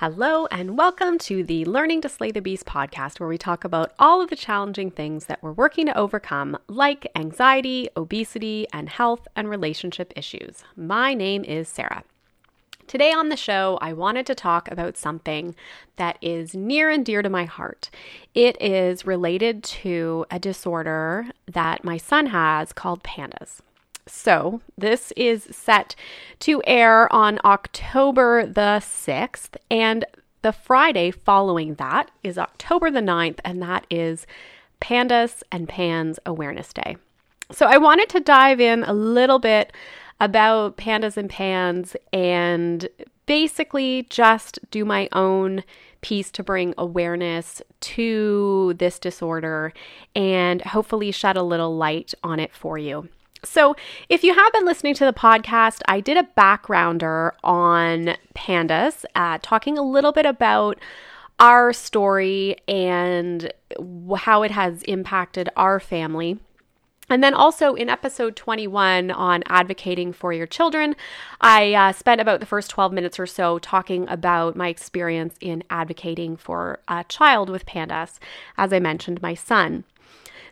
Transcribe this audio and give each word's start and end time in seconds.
Hello, 0.00 0.44
and 0.50 0.76
welcome 0.76 1.16
to 1.20 1.42
the 1.42 1.64
Learning 1.64 2.02
to 2.02 2.08
Slay 2.10 2.30
the 2.30 2.42
Beast 2.42 2.66
podcast, 2.66 3.18
where 3.18 3.30
we 3.30 3.38
talk 3.38 3.64
about 3.64 3.94
all 3.98 4.20
of 4.20 4.28
the 4.28 4.36
challenging 4.36 4.90
things 4.90 5.24
that 5.24 5.42
we're 5.42 5.52
working 5.52 5.86
to 5.86 5.96
overcome, 5.96 6.58
like 6.68 7.10
anxiety, 7.16 7.88
obesity, 7.96 8.66
and 8.74 8.90
health 8.90 9.26
and 9.34 9.48
relationship 9.48 10.12
issues. 10.14 10.64
My 10.76 11.14
name 11.14 11.44
is 11.44 11.66
Sarah. 11.66 12.04
Today 12.86 13.10
on 13.10 13.30
the 13.30 13.38
show, 13.38 13.78
I 13.80 13.94
wanted 13.94 14.26
to 14.26 14.34
talk 14.34 14.70
about 14.70 14.98
something 14.98 15.56
that 15.96 16.18
is 16.20 16.54
near 16.54 16.90
and 16.90 17.02
dear 17.02 17.22
to 17.22 17.30
my 17.30 17.46
heart. 17.46 17.88
It 18.34 18.60
is 18.60 19.06
related 19.06 19.64
to 19.64 20.26
a 20.30 20.38
disorder 20.38 21.28
that 21.46 21.84
my 21.84 21.96
son 21.96 22.26
has 22.26 22.74
called 22.74 23.02
pandas. 23.02 23.62
So, 24.08 24.60
this 24.78 25.12
is 25.16 25.48
set 25.50 25.96
to 26.40 26.62
air 26.64 27.12
on 27.12 27.40
October 27.44 28.46
the 28.46 28.80
6th, 28.80 29.56
and 29.68 30.04
the 30.42 30.52
Friday 30.52 31.10
following 31.10 31.74
that 31.74 32.12
is 32.22 32.38
October 32.38 32.90
the 32.90 33.00
9th, 33.00 33.40
and 33.44 33.60
that 33.62 33.84
is 33.90 34.26
Pandas 34.80 35.42
and 35.50 35.68
Pans 35.68 36.20
Awareness 36.24 36.72
Day. 36.72 36.96
So, 37.50 37.66
I 37.66 37.78
wanted 37.78 38.08
to 38.10 38.20
dive 38.20 38.60
in 38.60 38.84
a 38.84 38.92
little 38.92 39.40
bit 39.40 39.72
about 40.20 40.76
pandas 40.76 41.16
and 41.16 41.28
pans 41.28 41.96
and 42.12 42.88
basically 43.26 44.06
just 44.08 44.58
do 44.70 44.84
my 44.84 45.08
own 45.12 45.64
piece 46.00 46.30
to 46.30 46.44
bring 46.44 46.72
awareness 46.78 47.60
to 47.80 48.74
this 48.78 49.00
disorder 49.00 49.72
and 50.14 50.62
hopefully 50.62 51.10
shed 51.10 51.36
a 51.36 51.42
little 51.42 51.76
light 51.76 52.14
on 52.22 52.38
it 52.38 52.54
for 52.54 52.78
you. 52.78 53.08
So, 53.46 53.76
if 54.08 54.22
you 54.24 54.34
have 54.34 54.52
been 54.52 54.64
listening 54.64 54.94
to 54.94 55.04
the 55.04 55.12
podcast, 55.12 55.80
I 55.86 56.00
did 56.00 56.16
a 56.16 56.28
backgrounder 56.36 57.32
on 57.44 58.16
pandas, 58.34 59.04
uh, 59.14 59.38
talking 59.42 59.78
a 59.78 59.82
little 59.82 60.12
bit 60.12 60.26
about 60.26 60.78
our 61.38 61.72
story 61.72 62.56
and 62.66 63.52
how 64.16 64.42
it 64.42 64.50
has 64.50 64.82
impacted 64.82 65.48
our 65.56 65.78
family. 65.80 66.38
And 67.08 67.22
then 67.22 67.34
also 67.34 67.74
in 67.74 67.88
episode 67.88 68.34
21 68.34 69.12
on 69.12 69.44
advocating 69.46 70.12
for 70.12 70.32
your 70.32 70.46
children, 70.46 70.96
I 71.40 71.72
uh, 71.72 71.92
spent 71.92 72.20
about 72.20 72.40
the 72.40 72.46
first 72.46 72.68
12 72.70 72.92
minutes 72.92 73.20
or 73.20 73.26
so 73.26 73.60
talking 73.60 74.08
about 74.08 74.56
my 74.56 74.68
experience 74.68 75.36
in 75.40 75.62
advocating 75.70 76.36
for 76.36 76.80
a 76.88 77.04
child 77.04 77.48
with 77.48 77.64
pandas, 77.64 78.18
as 78.58 78.72
I 78.72 78.80
mentioned, 78.80 79.22
my 79.22 79.34
son. 79.34 79.84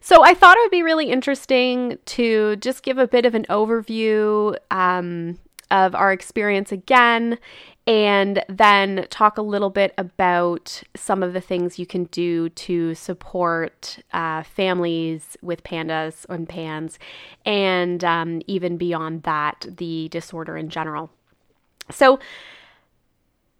So 0.04 0.22
I 0.22 0.34
thought 0.34 0.58
it 0.58 0.60
would 0.60 0.70
be 0.70 0.82
really 0.82 1.08
interesting 1.08 1.96
to 2.04 2.56
just 2.56 2.82
give 2.82 2.98
a 2.98 3.08
bit 3.08 3.24
of 3.24 3.34
an 3.34 3.46
overview 3.48 4.54
um, 4.70 5.38
of 5.70 5.94
our 5.94 6.12
experience 6.12 6.72
again 6.72 7.38
and 7.86 8.44
then 8.50 9.06
talk 9.08 9.38
a 9.38 9.42
little 9.42 9.70
bit 9.70 9.94
about 9.96 10.82
some 10.94 11.22
of 11.22 11.32
the 11.32 11.40
things 11.40 11.78
you 11.78 11.86
can 11.86 12.04
do 12.04 12.50
to 12.50 12.94
support 12.94 13.98
uh, 14.12 14.42
families 14.42 15.38
with 15.40 15.64
pandas 15.64 16.26
and 16.28 16.50
pans, 16.50 16.98
and 17.46 18.04
um, 18.04 18.42
even 18.46 18.76
beyond 18.76 19.22
that, 19.22 19.64
the 19.78 20.10
disorder 20.10 20.58
in 20.58 20.68
general. 20.68 21.08
So, 21.90 22.18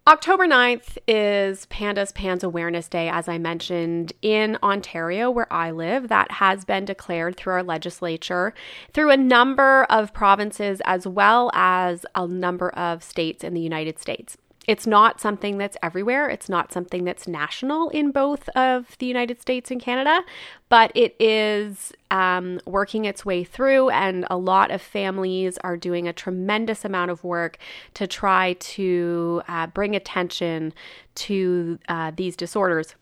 October 0.07 0.45
9th 0.45 0.99
is 1.07 1.65
Pandas 1.65 2.13
Pans 2.13 2.43
Awareness 2.43 2.87
Day, 2.87 3.09
as 3.09 3.27
I 3.27 3.39
mentioned, 3.39 4.13
in 4.21 4.55
Ontario, 4.61 5.31
where 5.31 5.51
I 5.51 5.71
live. 5.71 6.09
That 6.09 6.33
has 6.33 6.63
been 6.63 6.85
declared 6.85 7.35
through 7.35 7.53
our 7.53 7.63
legislature, 7.63 8.53
through 8.93 9.09
a 9.09 9.17
number 9.17 9.85
of 9.85 10.13
provinces, 10.13 10.79
as 10.85 11.07
well 11.07 11.49
as 11.55 12.05
a 12.13 12.27
number 12.27 12.69
of 12.69 13.01
states 13.01 13.43
in 13.43 13.55
the 13.55 13.61
United 13.61 13.97
States. 13.97 14.37
It's 14.67 14.87
not 14.87 15.21
something 15.21 15.57
that's 15.57 15.77
everywhere. 15.83 16.29
It's 16.29 16.49
not 16.49 16.71
something 16.71 17.03
that's 17.03 17.27
national 17.27 17.89
in 17.89 18.11
both 18.11 18.49
of 18.49 18.97
the 18.99 19.05
United 19.05 19.41
States 19.41 19.71
and 19.71 19.81
Canada, 19.81 20.21
but 20.69 20.91
it 20.95 21.15
is 21.19 21.93
um, 22.11 22.59
working 22.65 23.05
its 23.05 23.25
way 23.25 23.43
through, 23.43 23.89
and 23.89 24.25
a 24.29 24.37
lot 24.37 24.71
of 24.71 24.81
families 24.81 25.57
are 25.59 25.77
doing 25.77 26.07
a 26.07 26.13
tremendous 26.13 26.83
amount 26.85 27.11
of 27.11 27.23
work 27.23 27.57
to 27.93 28.07
try 28.07 28.53
to 28.53 29.41
uh, 29.47 29.67
bring 29.67 29.95
attention 29.95 30.73
to 31.15 31.79
uh, 31.87 32.11
these 32.15 32.35
disorders. 32.35 32.95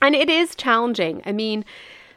And 0.00 0.14
it 0.14 0.28
is 0.28 0.54
challenging. 0.54 1.22
I 1.24 1.32
mean, 1.32 1.64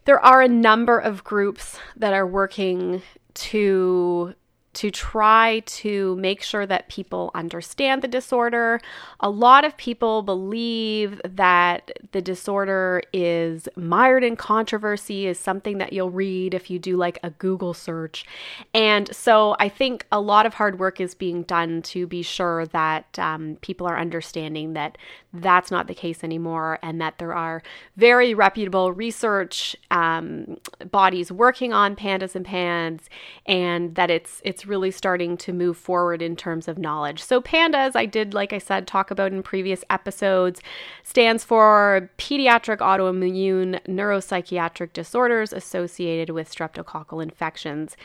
there 0.05 0.19
are 0.19 0.41
a 0.41 0.47
number 0.47 0.99
of 0.99 1.23
groups 1.23 1.79
that 1.95 2.13
are 2.13 2.27
working 2.27 3.01
to 3.35 4.33
to 4.79 4.89
try 4.89 5.59
to 5.65 6.15
make 6.15 6.41
sure 6.41 6.65
that 6.65 6.87
people 6.87 7.31
understand 7.35 8.01
the 8.01 8.07
disorder. 8.07 8.79
A 9.19 9.29
lot 9.29 9.65
of 9.65 9.75
people 9.75 10.21
believe 10.21 11.19
that 11.25 11.91
the 12.13 12.21
disorder 12.21 13.01
is 13.11 13.67
mired 13.75 14.23
in 14.23 14.37
controversy, 14.37 15.27
is 15.27 15.37
something 15.37 15.79
that 15.79 15.91
you'll 15.91 16.11
read 16.11 16.53
if 16.53 16.69
you 16.69 16.79
do 16.79 16.95
like 16.95 17.19
a 17.23 17.31
Google 17.31 17.73
search. 17.73 18.25
And 18.73 19.13
so 19.13 19.57
I 19.59 19.67
think 19.67 20.05
a 20.13 20.21
lot 20.21 20.45
of 20.45 20.53
hard 20.53 20.79
work 20.79 21.01
is 21.01 21.13
being 21.13 21.43
done 21.43 21.81
to 21.81 22.07
be 22.07 22.21
sure 22.21 22.65
that 22.67 23.19
um, 23.19 23.57
people 23.59 23.85
are 23.85 23.99
understanding 23.99 24.75
that 24.75 24.97
that's 25.33 25.69
not 25.69 25.87
the 25.87 25.93
case 25.93 26.23
anymore 26.23 26.79
and 26.81 26.99
that 26.99 27.19
there 27.19 27.35
are 27.35 27.61
very 27.97 28.33
reputable 28.33 28.91
research 28.91 29.75
um, 29.91 30.57
bodies 30.89 31.31
working 31.31 31.71
on 31.71 31.95
pandas 31.95 32.35
and 32.35 32.45
pans 32.45 33.09
and 33.45 33.93
that 33.93 34.09
it's 34.09 34.41
it's 34.43 34.65
really 34.65 34.89
starting 34.89 35.37
to 35.37 35.53
move 35.53 35.77
forward 35.77 36.21
in 36.21 36.35
terms 36.35 36.67
of 36.67 36.79
knowledge. 36.79 37.21
So 37.21 37.41
pandas 37.41 37.95
I 37.95 38.07
did 38.07 38.33
like 38.33 38.53
I 38.53 38.57
said 38.57 38.87
talk 38.87 39.11
about 39.11 39.31
in 39.31 39.43
previous 39.43 39.83
episodes 39.91 40.61
stands 41.03 41.43
for 41.43 42.09
pediatric 42.17 42.77
autoimmune 42.77 43.79
neuropsychiatric 43.85 44.93
disorders 44.93 45.53
associated 45.53 46.31
with 46.31 46.51
streptococcal 46.51 47.21
infections. 47.21 47.95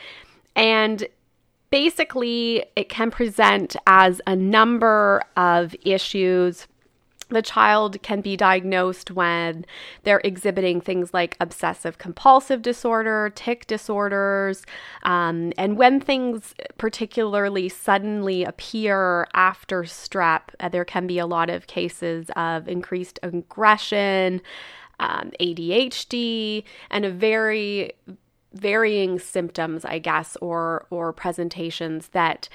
And 0.55 1.07
basically 1.71 2.65
it 2.75 2.87
can 2.87 3.09
present 3.09 3.75
as 3.87 4.21
a 4.27 4.35
number 4.35 5.23
of 5.35 5.75
issues 5.83 6.67
the 7.29 7.41
child 7.41 8.01
can 8.01 8.21
be 8.21 8.37
diagnosed 8.37 9.11
when 9.11 9.65
they're 10.03 10.21
exhibiting 10.23 10.79
things 10.79 11.13
like 11.13 11.35
obsessive 11.39 11.97
compulsive 11.97 12.61
disorder, 12.61 13.31
tic 13.35 13.65
disorders, 13.67 14.65
um, 15.03 15.51
and 15.57 15.77
when 15.77 15.99
things 15.99 16.53
particularly 16.77 17.69
suddenly 17.69 18.43
appear 18.43 19.27
after 19.33 19.83
strep, 19.83 20.41
uh, 20.59 20.69
there 20.69 20.85
can 20.85 21.07
be 21.07 21.19
a 21.19 21.25
lot 21.25 21.49
of 21.49 21.67
cases 21.67 22.29
of 22.35 22.67
increased 22.67 23.19
aggression, 23.23 24.41
um, 24.99 25.31
ADHD, 25.39 26.63
and 26.89 27.05
a 27.05 27.11
very 27.11 27.91
varying 28.53 29.19
symptoms, 29.19 29.83
I 29.83 29.99
guess, 29.99 30.37
or 30.37 30.87
or 30.89 31.11
presentations 31.11 32.09
that 32.09 32.47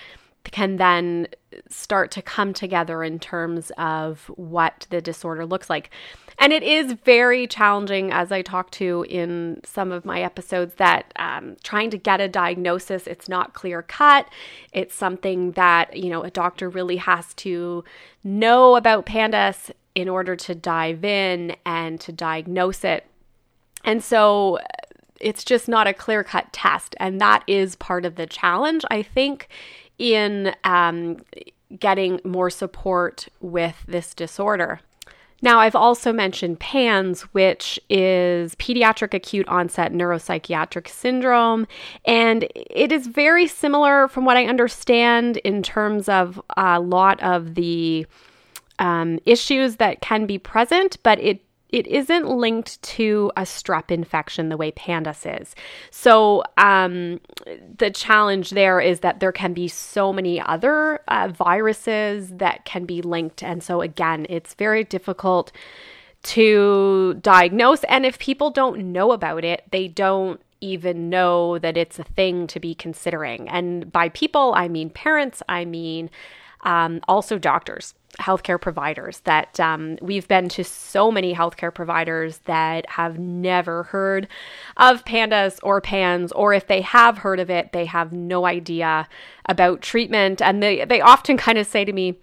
can 0.45 0.77
then 0.77 1.29
start 1.69 2.11
to 2.13 2.23
come 2.23 2.53
together 2.53 3.03
in 3.03 3.19
terms 3.19 3.71
of 3.77 4.31
what 4.37 4.87
the 4.91 5.01
disorder 5.01 5.45
looks 5.45 5.69
like. 5.69 5.91
And 6.39 6.53
it 6.53 6.63
is 6.63 6.95
very 7.05 7.47
challenging, 7.47 8.11
as 8.13 8.33
I 8.33 8.41
talked 8.41 8.73
to 8.75 9.05
in 9.09 9.61
some 9.65 9.93
of 9.93 10.07
my 10.07 10.23
episodes, 10.23 10.77
that 10.77 11.13
um, 11.17 11.57
trying 11.63 11.91
to 11.91 11.99
get 11.99 12.21
a 12.21 12.29
diagnosis, 12.29 13.07
it's 13.07 13.29
not 13.29 13.53
clear 13.53 13.83
cut. 13.83 14.27
It's 14.73 14.95
something 14.95 15.53
that, 15.53 15.97
you 15.97 16.09
know, 16.09 16.23
a 16.23 16.31
doctor 16.31 16.71
really 16.71 16.97
has 16.97 17.35
to 17.35 17.85
know 18.25 18.77
about 18.77 19.05
PANDAS 19.05 19.71
in 19.95 20.09
order 20.09 20.35
to 20.37 20.55
dive 20.55 21.05
in 21.05 21.57
and 21.67 22.01
to 22.01 22.13
diagnose 22.13 22.85
it. 22.85 23.07
And 23.85 24.03
so 24.03 24.59
it's 25.21 25.45
just 25.45 25.69
not 25.69 25.87
a 25.87 25.93
clear 25.93 26.25
cut 26.25 26.51
test. 26.53 26.97
And 26.99 27.21
that 27.21 27.45
is 27.47 27.77
part 27.77 28.07
of 28.07 28.15
the 28.17 28.27
challenge, 28.27 28.85
I 28.91 29.03
think, 29.03 29.49
in 30.01 30.55
um, 30.65 31.19
getting 31.79 32.21
more 32.25 32.51
support 32.51 33.29
with 33.41 33.77
this 33.87 34.15
disorder. 34.15 34.81
Now, 35.43 35.61
I've 35.61 35.77
also 35.77 36.13
mentioned 36.13 36.61
PANS, 36.61 37.23
which 37.33 37.81
is 37.89 38.55
pediatric 38.57 39.15
acute 39.15 39.49
onset 39.49 39.93
neuropsychiatric 39.93 40.89
syndrome. 40.89 41.67
And 42.05 42.47
it 42.55 42.93
is 42.93 43.07
very 43.07 43.47
similar, 43.47 44.09
from 44.09 44.25
what 44.25 44.37
I 44.37 44.47
understand, 44.47 45.39
in 45.39 45.63
terms 45.63 46.09
of 46.09 46.43
a 46.57 46.81
lot 46.81 47.23
of 47.23 47.55
the 47.55 48.07
um, 48.79 49.19
issues 49.25 49.77
that 49.77 50.01
can 50.01 50.27
be 50.27 50.39
present, 50.39 50.99
but 51.03 51.19
it 51.21 51.41
it 51.73 51.87
isn't 51.87 52.29
linked 52.29 52.81
to 52.83 53.31
a 53.37 53.43
strep 53.43 53.91
infection 53.91 54.49
the 54.49 54.57
way 54.57 54.73
pandas 54.73 55.41
is. 55.41 55.55
So 55.91 56.43
um, 56.57 57.21
the 57.79 57.91
challenge 57.91 58.51
there 58.51 58.81
is 58.81 59.01
that 59.01 59.21
there 59.21 59.33
can 59.33 59.55
be 59.55 59.69
so 59.69 60.13
many 60.13 60.41
other 60.41 61.01
uh, 61.09 61.29
viruses 61.29 62.31
that 62.31 62.65
can 62.65 62.85
be 62.85 63.03
linked, 63.03 63.43
and 63.43 63.63
so 63.63 63.81
again, 63.81 64.27
it's 64.29 64.55
very 64.55 64.85
difficult 64.85 65.53
to 66.23 67.15
diagnose. 67.23 67.83
And 67.85 68.05
if 68.05 68.19
people 68.19 68.51
don't 68.51 68.93
know 68.93 69.13
about 69.13 69.45
it, 69.45 69.65
they 69.71 69.89
don't 69.89 70.41
even 70.61 71.09
know 71.09 71.59
that 71.59 71.77
it's 71.77 71.99
a 71.99 72.05
thing 72.05 72.47
to 72.49 72.61
be 72.61 72.75
considering. 72.75 73.49
And 73.49 73.91
by 73.91 74.11
people, 74.11 74.53
I 74.55 74.69
mean 74.69 74.91
parents, 74.91 75.43
I 75.49 75.65
mean 75.65 76.11
um, 76.63 77.01
also 77.09 77.39
doctors 77.39 77.95
healthcare 78.19 78.61
providers 78.61 79.21
that 79.21 79.59
um, 79.61 79.97
we've 80.03 80.27
been 80.27 80.49
to 80.49 80.65
so 80.65 81.11
many 81.11 81.35
healthcare 81.35 81.73
providers 81.73 82.39
that 82.45 82.89
have 82.91 83.19
never 83.19 83.85
heard 83.85 84.27
of 84.77 85.05
pandas 85.05 85.59
or 85.63 85.81
pans 85.81 86.33
or 86.33 86.53
if 86.53 86.67
they 86.67 86.81
have 86.81 87.19
heard 87.19 87.39
of 87.39 87.49
it 87.49 87.73
they 87.73 87.85
have 87.85 88.13
no 88.13 88.47
idea 88.47 89.09
about 89.47 89.81
treatment. 89.81 90.43
And 90.43 90.63
they 90.63 90.85
they 90.85 91.01
often 91.01 91.37
kind 91.37 91.59
of 91.59 91.67
say 91.67 91.85
to 91.85 91.93
me 91.93 92.17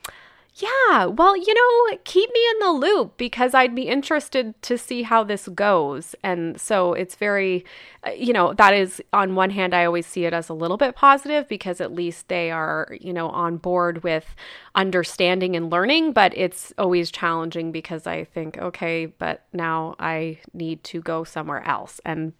yeah, 0.60 1.06
well, 1.06 1.38
you 1.38 1.54
know, 1.54 1.98
keep 2.04 2.32
me 2.34 2.40
in 2.52 2.60
the 2.60 2.72
loop 2.72 3.16
because 3.18 3.54
I'd 3.54 3.76
be 3.76 3.84
interested 3.84 4.60
to 4.64 4.78
see 4.78 5.04
how 5.04 5.24
this 5.24 5.48
goes. 5.50 6.16
And 6.24 6.60
so 6.60 6.94
it's 6.94 7.16
very, 7.16 7.64
uh, 8.06 8.12
you 8.12 8.34
know, 8.34 8.54
that 8.54 8.74
is 8.74 9.00
on 9.14 9.36
one 9.36 9.52
hand, 9.52 9.76
I 9.76 9.86
always 9.86 10.08
see 10.08 10.26
it 10.26 10.34
as 10.34 10.50
a 10.50 10.56
little 10.56 10.78
bit 10.78 10.96
positive 10.96 11.48
because 11.48 11.80
at 11.80 11.94
least 11.94 12.28
they 12.28 12.50
are, 12.50 12.98
you 13.00 13.14
know, 13.14 13.30
on 13.30 13.58
board 13.58 14.04
with 14.04 14.36
understanding 14.74 15.56
and 15.56 15.72
learning. 15.72 16.14
But 16.14 16.36
it's 16.36 16.74
always 16.80 17.12
challenging 17.12 17.72
because 17.72 18.08
I 18.08 18.24
think, 18.24 18.58
okay, 18.58 19.06
but 19.06 19.46
now 19.54 19.96
I 20.00 20.40
need 20.54 20.84
to 20.86 21.02
go 21.02 21.24
somewhere 21.24 21.64
else. 21.68 22.02
And 22.04 22.34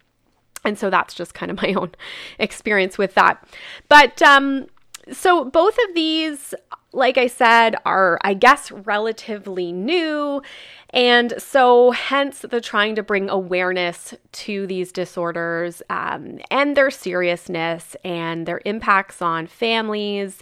and 0.64 0.76
so 0.76 0.90
that's 0.90 1.14
just 1.14 1.34
kind 1.34 1.52
of 1.52 1.56
my 1.62 1.72
own 1.74 1.92
experience 2.40 2.98
with 2.98 3.14
that. 3.14 3.46
But 3.88 4.20
um, 4.22 4.66
so 5.12 5.44
both 5.44 5.76
of 5.88 5.94
these 5.94 6.54
like 6.92 7.18
I 7.18 7.26
said, 7.26 7.76
are, 7.84 8.18
I 8.22 8.34
guess, 8.34 8.70
relatively 8.70 9.72
new. 9.72 10.42
And 10.90 11.34
so, 11.38 11.90
hence 11.90 12.40
the 12.40 12.60
trying 12.60 12.94
to 12.94 13.02
bring 13.02 13.28
awareness 13.28 14.14
to 14.32 14.66
these 14.66 14.90
disorders 14.90 15.82
um, 15.90 16.38
and 16.50 16.76
their 16.76 16.90
seriousness 16.90 17.94
and 18.04 18.46
their 18.46 18.62
impacts 18.64 19.20
on 19.20 19.46
families. 19.46 20.40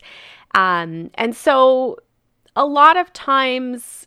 Um, 0.54 1.10
and 1.14 1.34
so, 1.34 1.98
a 2.54 2.64
lot 2.64 2.96
of 2.96 3.12
times, 3.12 4.06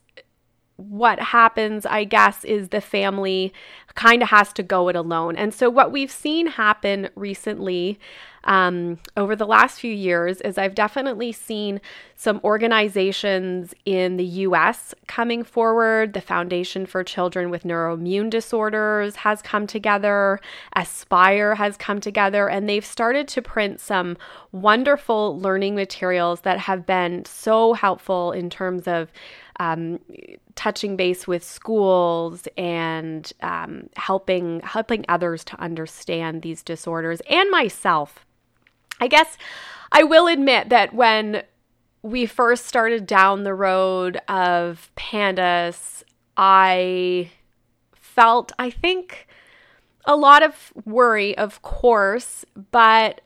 what 0.77 1.19
happens, 1.19 1.85
I 1.85 2.05
guess, 2.05 2.45
is 2.45 2.69
the 2.69 2.79
family 2.79 3.51
kind 3.95 4.21
of 4.21 4.29
has 4.29 4.53
to 4.53 4.63
go 4.63 4.89
it 4.89 4.95
alone. 4.95 5.35
And 5.35 5.53
so, 5.53 5.69
what 5.69 5.91
we've 5.91 6.11
seen 6.11 6.47
happen 6.47 7.09
recently 7.15 7.99
um, 8.45 8.97
over 9.17 9.35
the 9.35 9.45
last 9.45 9.79
few 9.79 9.93
years 9.93 10.41
is 10.41 10.57
I've 10.57 10.75
definitely 10.75 11.31
seen 11.31 11.81
some 12.15 12.39
organizations 12.43 13.73
in 13.85 14.17
the 14.17 14.25
US 14.25 14.93
coming 15.07 15.43
forward. 15.43 16.13
The 16.13 16.21
Foundation 16.21 16.85
for 16.85 17.03
Children 17.03 17.49
with 17.49 17.63
Neuroimmune 17.63 18.29
Disorders 18.29 19.17
has 19.17 19.41
come 19.41 19.67
together, 19.67 20.39
Aspire 20.75 21.55
has 21.55 21.77
come 21.77 21.99
together, 21.99 22.49
and 22.49 22.67
they've 22.67 22.85
started 22.85 23.27
to 23.29 23.41
print 23.41 23.79
some 23.79 24.17
wonderful 24.51 25.39
learning 25.39 25.75
materials 25.75 26.41
that 26.41 26.59
have 26.59 26.85
been 26.85 27.25
so 27.25 27.73
helpful 27.73 28.31
in 28.31 28.49
terms 28.49 28.87
of. 28.87 29.11
Um, 29.61 29.99
touching 30.59 30.97
base 30.97 31.25
with 31.25 31.41
schools 31.41 32.45
and 32.57 33.31
um, 33.39 33.89
helping 33.95 34.59
helping 34.59 35.05
others 35.07 35.45
to 35.45 35.57
understand 35.57 36.41
these 36.41 36.61
disorders 36.61 37.21
and 37.29 37.49
myself. 37.49 38.25
I 38.99 39.07
guess 39.07 39.37
I 39.93 40.03
will 40.03 40.27
admit 40.27 40.67
that 40.67 40.93
when 40.93 41.43
we 42.01 42.25
first 42.25 42.65
started 42.65 43.07
down 43.07 43.45
the 43.45 43.53
road 43.53 44.19
of 44.27 44.91
pandas, 44.97 46.03
I 46.35 47.31
felt, 47.93 48.51
I 48.59 48.69
think, 48.69 49.29
a 50.03 50.17
lot 50.17 50.43
of 50.43 50.73
worry, 50.83 51.37
of 51.37 51.61
course, 51.61 52.43
but 52.71 53.21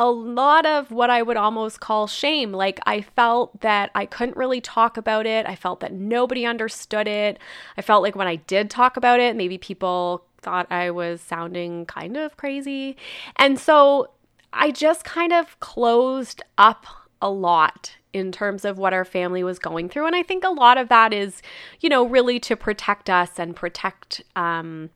a 0.00 0.10
lot 0.10 0.64
of 0.64 0.90
what 0.90 1.10
I 1.10 1.20
would 1.20 1.36
almost 1.36 1.80
call 1.80 2.06
shame. 2.06 2.52
Like, 2.52 2.80
I 2.86 3.02
felt 3.02 3.60
that 3.60 3.90
I 3.94 4.06
couldn't 4.06 4.34
really 4.34 4.62
talk 4.62 4.96
about 4.96 5.26
it. 5.26 5.44
I 5.44 5.54
felt 5.54 5.80
that 5.80 5.92
nobody 5.92 6.46
understood 6.46 7.06
it. 7.06 7.38
I 7.76 7.82
felt 7.82 8.02
like 8.02 8.16
when 8.16 8.26
I 8.26 8.36
did 8.36 8.70
talk 8.70 8.96
about 8.96 9.20
it, 9.20 9.36
maybe 9.36 9.58
people 9.58 10.24
thought 10.40 10.72
I 10.72 10.90
was 10.90 11.20
sounding 11.20 11.84
kind 11.84 12.16
of 12.16 12.38
crazy. 12.38 12.96
And 13.36 13.58
so 13.58 14.08
I 14.54 14.70
just 14.70 15.04
kind 15.04 15.34
of 15.34 15.60
closed 15.60 16.40
up 16.56 16.86
a 17.20 17.28
lot 17.28 17.96
in 18.14 18.32
terms 18.32 18.64
of 18.64 18.78
what 18.78 18.94
our 18.94 19.04
family 19.04 19.44
was 19.44 19.58
going 19.58 19.90
through. 19.90 20.06
And 20.06 20.16
I 20.16 20.22
think 20.22 20.44
a 20.44 20.48
lot 20.48 20.78
of 20.78 20.88
that 20.88 21.12
is, 21.12 21.42
you 21.80 21.90
know, 21.90 22.06
really 22.06 22.40
to 22.40 22.56
protect 22.56 23.10
us 23.10 23.38
and 23.38 23.54
protect 23.54 24.22
um, 24.34 24.88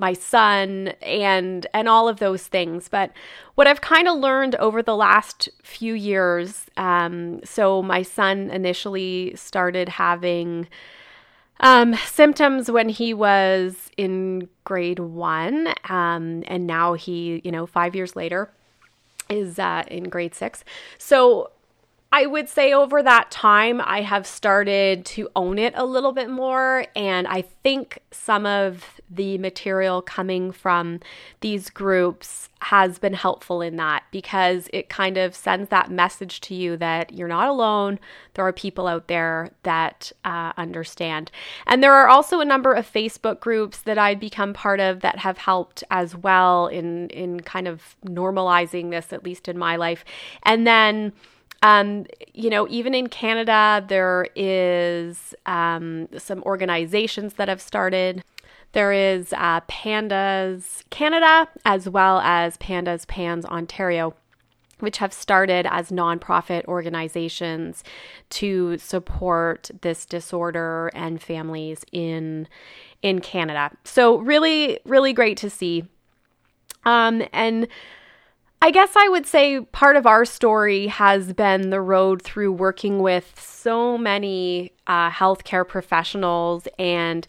my 0.00 0.14
son 0.14 0.88
and 1.02 1.66
and 1.72 1.88
all 1.88 2.08
of 2.08 2.18
those 2.18 2.46
things. 2.46 2.88
But 2.88 3.12
what 3.54 3.66
I've 3.66 3.80
kind 3.80 4.08
of 4.08 4.18
learned 4.18 4.56
over 4.56 4.82
the 4.82 4.96
last 4.96 5.48
few 5.62 5.94
years, 5.94 6.66
um, 6.76 7.40
so 7.44 7.82
my 7.82 8.02
son 8.02 8.50
initially 8.50 9.34
started 9.36 9.88
having. 9.88 10.68
Um, 11.62 11.94
symptoms 12.06 12.70
when 12.70 12.88
he 12.88 13.12
was 13.12 13.90
in 13.98 14.48
grade 14.64 14.98
one, 14.98 15.74
um, 15.90 16.42
and 16.46 16.66
now 16.66 16.94
he, 16.94 17.42
you 17.44 17.52
know, 17.52 17.66
five 17.66 17.94
years 17.94 18.16
later, 18.16 18.50
is 19.28 19.58
uh, 19.58 19.84
in 19.88 20.04
grade 20.04 20.34
six. 20.34 20.64
So 20.96 21.50
I 22.12 22.26
would 22.26 22.48
say 22.48 22.72
over 22.72 23.02
that 23.02 23.30
time, 23.30 23.80
I 23.84 24.02
have 24.02 24.26
started 24.26 25.04
to 25.06 25.28
own 25.36 25.58
it 25.58 25.74
a 25.76 25.84
little 25.84 26.12
bit 26.12 26.28
more. 26.28 26.86
And 26.96 27.26
I 27.26 27.42
think 27.42 28.00
some 28.10 28.46
of 28.46 28.99
the 29.10 29.38
material 29.38 30.00
coming 30.02 30.52
from 30.52 31.00
these 31.40 31.68
groups 31.68 32.48
has 32.60 32.98
been 32.98 33.14
helpful 33.14 33.60
in 33.62 33.76
that 33.76 34.04
because 34.10 34.68
it 34.72 34.88
kind 34.88 35.16
of 35.16 35.34
sends 35.34 35.70
that 35.70 35.90
message 35.90 36.40
to 36.42 36.54
you 36.54 36.76
that 36.76 37.12
you're 37.12 37.26
not 37.26 37.48
alone. 37.48 37.98
There 38.34 38.46
are 38.46 38.52
people 38.52 38.86
out 38.86 39.08
there 39.08 39.50
that 39.62 40.12
uh, 40.24 40.52
understand. 40.56 41.30
And 41.66 41.82
there 41.82 41.94
are 41.94 42.08
also 42.08 42.40
a 42.40 42.44
number 42.44 42.72
of 42.72 42.90
Facebook 42.90 43.40
groups 43.40 43.78
that 43.82 43.98
I've 43.98 44.20
become 44.20 44.52
part 44.52 44.78
of 44.78 45.00
that 45.00 45.18
have 45.18 45.38
helped 45.38 45.82
as 45.90 46.14
well 46.14 46.66
in, 46.68 47.08
in 47.08 47.40
kind 47.40 47.66
of 47.66 47.96
normalizing 48.04 48.90
this, 48.90 49.12
at 49.12 49.24
least 49.24 49.48
in 49.48 49.58
my 49.58 49.76
life. 49.76 50.04
And 50.44 50.66
then 50.66 51.12
um, 51.62 52.06
you 52.32 52.48
know, 52.48 52.66
even 52.68 52.94
in 52.94 53.08
Canada, 53.08 53.84
there 53.86 54.26
is 54.34 55.34
um, 55.46 56.08
some 56.16 56.42
organizations 56.44 57.34
that 57.34 57.48
have 57.48 57.60
started. 57.60 58.24
There 58.72 58.92
is 58.92 59.32
uh, 59.32 59.60
Pandas 59.62 60.84
Canada 60.90 61.48
as 61.64 61.88
well 61.88 62.20
as 62.20 62.56
Pandas 62.56 63.06
Pans 63.06 63.44
Ontario 63.44 64.14
which 64.80 64.98
have 64.98 65.12
started 65.12 65.66
as 65.70 65.90
nonprofit 65.90 66.64
organizations 66.66 67.84
to 68.30 68.78
support 68.78 69.70
this 69.82 70.06
disorder 70.06 70.90
and 70.94 71.22
families 71.22 71.84
in 71.92 72.48
in 73.02 73.20
Canada. 73.20 73.70
So 73.84 74.18
really, 74.18 74.78
really 74.84 75.12
great 75.12 75.38
to 75.38 75.48
see. 75.48 75.84
Um, 76.84 77.22
and 77.32 77.66
I 78.60 78.70
guess 78.70 78.90
I 78.94 79.08
would 79.08 79.26
say 79.26 79.60
part 79.60 79.96
of 79.96 80.06
our 80.06 80.26
story 80.26 80.88
has 80.88 81.32
been 81.32 81.70
the 81.70 81.80
road 81.80 82.20
through 82.20 82.52
working 82.52 82.98
with 82.98 83.32
so 83.40 83.96
many 83.96 84.72
uh, 84.86 85.10
healthcare 85.10 85.66
professionals 85.66 86.68
and 86.78 87.26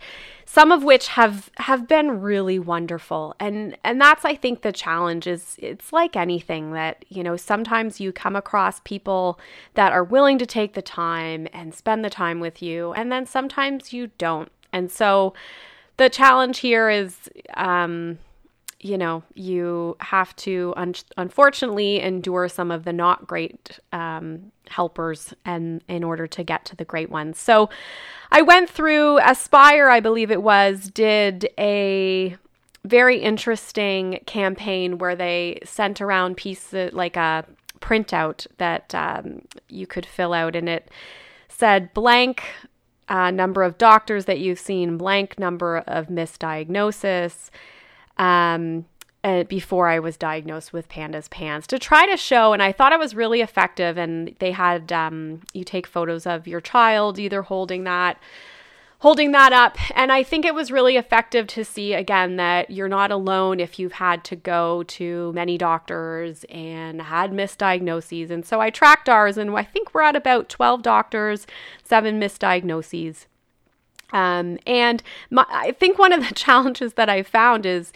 some 0.53 0.74
of 0.74 0.84
which 0.84 1.08
have 1.08 1.50
have 1.55 1.88
been 1.88 2.20
really 2.20 2.60
wonderful. 2.60 3.34
And 3.39 3.77
and 3.86 4.01
that's 4.01 4.25
i 4.25 4.36
think 4.36 4.63
the 4.63 4.74
challenge 4.74 5.25
is 5.25 5.55
it's 5.60 5.93
like 5.93 6.17
anything 6.17 6.74
that 6.74 7.05
you 7.08 7.24
know 7.24 7.38
sometimes 7.38 8.01
you 8.01 8.12
come 8.12 8.36
across 8.36 8.81
people 8.81 9.39
that 9.75 9.93
are 9.93 10.03
willing 10.03 10.38
to 10.39 10.46
take 10.46 10.74
the 10.74 10.81
time 10.81 11.48
and 11.53 11.74
spend 11.74 12.03
the 12.03 12.10
time 12.10 12.41
with 12.41 12.62
you 12.62 12.91
and 12.93 13.10
then 13.10 13.25
sometimes 13.25 13.93
you 13.93 14.08
don't. 14.17 14.51
And 14.74 14.91
so 14.91 15.34
the 15.96 16.10
challenge 16.10 16.60
here 16.60 16.89
is 16.89 17.29
um 17.55 18.20
you 18.82 18.98
know, 18.98 19.24
you 19.36 19.96
have 20.00 20.36
to 20.36 20.74
un- 20.76 20.96
unfortunately 21.16 22.02
endure 22.02 22.50
some 22.50 22.72
of 22.72 22.84
the 22.84 22.92
not 22.92 23.28
great 23.28 23.80
um, 23.94 24.52
helpers 24.70 25.34
and 25.46 25.84
in 25.88 26.04
order 26.04 26.26
to 26.26 26.44
get 26.44 26.66
to 26.66 26.76
the 26.76 26.86
great 26.86 27.10
ones. 27.10 27.38
So 27.40 27.70
I 28.32 28.42
went 28.42 28.70
through 28.70 29.20
Aspire, 29.20 29.90
I 29.90 30.00
believe 30.00 30.32
it 30.32 30.42
was, 30.42 30.90
did 30.90 31.48
a 31.60 32.36
very 32.84 33.20
interesting 33.20 34.20
campaign 34.26 34.98
where 34.98 35.16
they 35.16 35.60
sent 35.64 36.02
around 36.02 36.38
pieces 36.38 36.92
like 36.94 37.16
a 37.16 37.46
printout 37.80 38.48
that 38.58 38.96
um, 38.96 39.44
you 39.68 39.86
could 39.86 40.06
fill 40.06 40.34
out 40.34 40.56
and 40.56 40.68
it 40.68 40.90
said 41.50 41.94
blank 41.94 42.44
uh, 43.10 43.30
number 43.30 43.62
of 43.62 43.78
doctors 43.78 44.26
that 44.26 44.40
you've 44.40 44.60
seen, 44.60 44.98
blank 44.98 45.38
number 45.38 45.80
of 45.80 46.08
misdiagnosis 46.08 47.52
um, 48.22 48.86
uh, 49.24 49.44
before 49.44 49.88
I 49.88 50.00
was 50.00 50.16
diagnosed 50.16 50.72
with 50.72 50.90
pandas 50.90 51.30
Pans 51.30 51.68
to 51.68 51.80
try 51.80 52.06
to 52.06 52.16
show, 52.16 52.54
and 52.54 52.62
I 52.62 52.72
thought 52.72 52.94
it 52.94 53.00
was 53.00 53.16
really 53.16 53.42
effective. 53.42 53.98
And 53.98 54.36
they 54.40 54.51
had 54.51 54.92
um, 54.92 55.42
you 55.54 55.63
take 55.63 55.88
photos 55.88 56.25
of 56.25 56.48
your 56.48 56.62
child 56.62 57.20
either 57.20 57.42
holding 57.42 57.84
that 57.84 58.18
holding 59.00 59.32
that 59.32 59.51
up. 59.51 59.78
And 59.98 60.12
I 60.12 60.22
think 60.22 60.46
it 60.46 60.54
was 60.54 60.72
really 60.72 60.96
effective 60.96 61.48
to 61.48 61.66
see 61.66 61.94
again 61.94 62.36
that 62.36 62.70
you're 62.70 62.88
not 62.88 63.10
alone 63.10 63.60
if 63.60 63.80
you've 63.80 63.94
had 63.94 64.24
to 64.25 64.36
go 64.36 64.84
to 64.84 65.34
many 65.34 65.58
doctors 65.58 66.46
and 66.50 67.01
had 67.01 67.32
misdiagnoses. 67.32 68.30
And 68.30 68.46
so 68.46 68.62
I 68.62 68.70
tracked 68.70 69.10
ours, 69.10 69.38
and 69.38 69.56
I 69.58 69.63
think 69.63 69.94
we're 69.94 70.04
at 70.04 70.16
about 70.16 70.50
12 70.50 70.84
doctors, 70.84 71.48
seven 71.84 72.20
misdiagnoses. 72.20 73.25
Um, 74.12 74.58
and 74.65 75.01
my, 75.30 75.46
I 75.50 75.72
think 75.72 75.98
one 75.98 76.13
of 76.13 76.27
the 76.27 76.36
challenges 76.36 76.94
that 76.94 77.10
I 77.10 77.24
found 77.24 77.65
is 77.65 77.91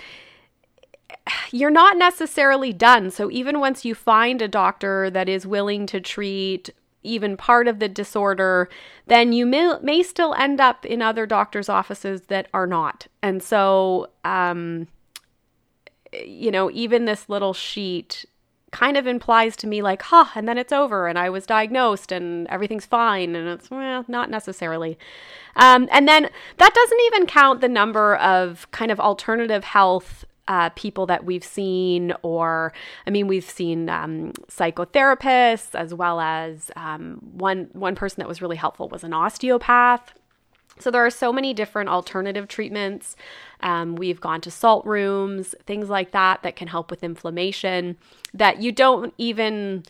you're 1.52 1.72
not 1.72 1.98
necessarily 1.98 2.74
done. 2.74 3.12
So 3.12 3.32
even 3.32 3.60
once 3.60 3.86
you 3.86 3.96
find 3.96 4.42
a 4.42 4.48
doctor 4.48 5.10
that 5.10 5.30
is 5.30 5.48
willing 5.48 5.86
to 5.88 6.00
treat 6.00 6.70
even 7.04 7.38
part 7.38 7.68
of 7.68 7.80
the 7.80 7.88
disorder, 7.88 8.68
then 9.08 9.32
you 9.32 9.46
may, 9.46 9.78
may 9.82 10.02
still 10.04 10.34
end 10.34 10.60
up 10.60 10.86
in 10.86 11.02
other 11.02 11.26
doctors' 11.26 11.70
offices 11.70 12.24
that 12.24 12.48
are 12.54 12.68
not. 12.68 13.08
And 13.22 13.44
so, 13.44 14.10
um, 14.24 14.88
you 16.14 16.50
know, 16.50 16.72
even 16.72 17.06
this 17.06 17.30
little 17.30 17.54
sheet 17.54 18.26
kind 18.76 18.98
of 18.98 19.08
implies 19.08 19.56
to 19.56 19.68
me 19.68 19.82
like, 19.82 20.02
huh, 20.02 20.26
and 20.36 20.50
then 20.50 20.58
it's 20.58 20.74
over 20.74 21.08
and 21.08 21.18
I 21.18 21.30
was 21.30 21.46
diagnosed 21.46 22.12
and 22.12 22.46
everything's 22.48 22.86
fine. 22.86 23.34
And 23.34 23.48
it's, 23.48 23.72
well, 23.72 24.04
not 24.10 24.30
necessarily. 24.30 25.00
Um, 25.56 25.88
and 25.94 26.10
then 26.10 26.30
that 26.58 26.74
doesn't 26.74 27.00
even 27.06 27.26
count 27.26 27.62
the 27.62 27.70
number 27.70 28.18
of 28.18 28.70
kind 28.72 28.92
of 28.92 29.00
alternative 29.00 29.64
health 29.64 30.26
uh, 30.50 30.70
people 30.72 31.06
that 31.06 31.24
we've 31.24 31.44
seen, 31.44 32.14
or 32.22 32.74
I 33.08 33.12
mean, 33.12 33.28
we've 33.28 33.50
seen 33.50 33.90
um, 33.90 34.34
psychotherapists 34.50 35.74
as 35.74 35.94
well 35.94 36.20
as 36.20 36.70
um, 36.76 37.20
one 37.32 37.70
one 37.72 37.96
person 37.96 38.20
that 38.20 38.28
was 38.28 38.42
really 38.42 38.58
helpful 38.58 38.90
was 38.90 39.06
an 39.06 39.14
osteopath. 39.14 40.14
So 40.80 40.92
there 40.92 41.06
are 41.06 41.10
so 41.12 41.32
many 41.32 41.54
different 41.54 41.90
alternative 41.90 42.48
treatments. 42.48 43.16
Um, 43.62 43.96
we've 43.96 44.20
gone 44.20 44.42
to 44.42 44.52
salt 44.52 44.86
rooms, 44.86 45.56
things 45.66 45.90
like 45.90 46.12
that, 46.12 46.44
that 46.44 46.56
can 46.56 46.68
help 46.68 46.92
with 46.92 47.04
inflammation. 47.04 47.98
That 48.34 48.62
you 48.62 48.72
don't 48.72 49.14
even 49.18 49.84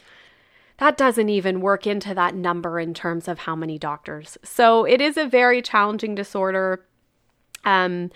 that 0.77 0.97
doesn't 0.97 1.29
even 1.29 1.61
work 1.61 1.87
into 1.87 2.13
that 2.13 2.35
number 2.35 2.79
in 2.79 2.93
terms 2.93 3.27
of 3.27 3.39
how 3.39 3.55
many 3.55 3.79
doctors. 3.79 4.37
So 4.43 4.83
it 4.83 4.99
is 4.99 5.15
a 5.15 5.25
very 5.25 5.61
challenging 5.61 6.15
disorder. 6.15 6.85
Um, 7.63 8.11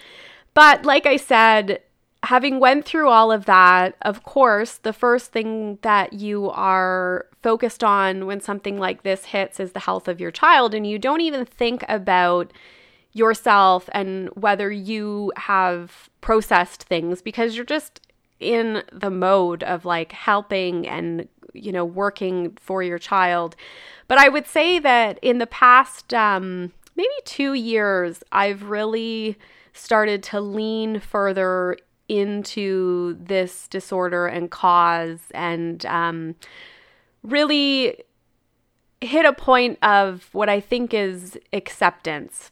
but 0.53 0.85
like 0.85 1.05
I 1.05 1.15
said, 1.15 1.81
having 2.23 2.59
went 2.59 2.85
through 2.85 3.09
all 3.09 3.31
of 3.31 3.45
that, 3.45 3.95
of 4.01 4.23
course, 4.23 4.77
the 4.77 4.93
first 4.93 5.31
thing 5.31 5.79
that 5.81 6.13
you 6.13 6.49
are 6.49 7.25
focused 7.41 7.83
on 7.83 8.25
when 8.25 8.41
something 8.41 8.77
like 8.77 9.03
this 9.03 9.25
hits 9.25 9.59
is 9.59 9.71
the 9.71 9.79
health 9.79 10.07
of 10.07 10.19
your 10.19 10.31
child 10.31 10.73
and 10.73 10.85
you 10.85 10.99
don't 10.99 11.21
even 11.21 11.45
think 11.45 11.83
about 11.87 12.51
yourself 13.13 13.89
and 13.93 14.29
whether 14.35 14.69
you 14.71 15.31
have 15.35 16.09
processed 16.21 16.83
things 16.83 17.21
because 17.21 17.55
you're 17.55 17.65
just 17.65 18.01
in 18.39 18.83
the 18.91 19.09
mode 19.09 19.63
of 19.63 19.85
like 19.85 20.11
helping 20.11 20.87
and 20.87 21.27
you 21.53 21.71
know 21.71 21.85
working 21.85 22.55
for 22.59 22.83
your 22.83 22.99
child. 22.99 23.55
But 24.07 24.17
i 24.17 24.29
would 24.29 24.47
say 24.47 24.79
that 24.79 25.19
in 25.21 25.39
the 25.39 25.47
past 25.47 26.13
um, 26.13 26.71
maybe 26.95 27.09
two 27.25 27.53
years 27.53 28.23
i've 28.31 28.63
really 28.63 29.37
started 29.73 30.23
to 30.23 30.41
lean 30.41 30.99
further 30.99 31.77
into 32.09 33.15
this 33.19 33.67
disorder 33.67 34.27
and 34.27 34.51
cause 34.51 35.19
and 35.33 35.85
um, 35.85 36.35
really 37.23 38.03
hit 38.99 39.25
a 39.25 39.31
point 39.31 39.77
of 39.81 40.27
what 40.33 40.49
I 40.49 40.59
think 40.59 40.93
is 40.93 41.39
acceptance 41.53 42.51